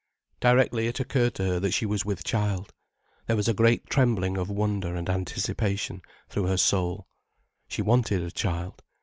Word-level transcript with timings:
Directly, 0.39 0.87
it 0.87 0.99
occurred 0.99 1.35
to 1.35 1.45
her 1.45 1.59
that 1.59 1.75
she 1.75 1.85
was 1.85 2.03
with 2.03 2.23
child. 2.23 2.73
There 3.27 3.35
was 3.35 3.47
a 3.47 3.53
great 3.53 3.87
trembling 3.87 4.35
of 4.35 4.49
wonder 4.49 4.95
and 4.95 5.07
anticipation 5.07 6.01
through 6.27 6.47
her 6.47 6.57
soul. 6.57 7.05
She 7.67 7.83
wanted 7.83 8.23
a 8.23 8.31
child. 8.31 8.81